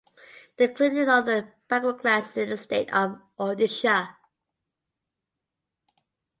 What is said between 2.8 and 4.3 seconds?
of Odisha.